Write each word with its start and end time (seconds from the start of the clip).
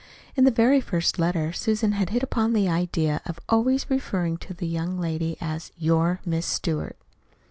In 0.35 0.45
the 0.45 0.49
very 0.49 0.81
first 0.81 1.19
letter 1.19 1.53
Susan 1.53 1.91
had 1.91 2.09
hit 2.09 2.23
upon 2.23 2.53
the 2.53 2.67
idea 2.67 3.21
of 3.27 3.39
always 3.47 3.87
referring 3.87 4.37
to 4.37 4.51
the 4.51 4.65
young 4.65 4.97
lady 4.97 5.37
as 5.39 5.71
"your 5.77 6.19
Miss 6.25 6.47
Stewart." 6.47 6.97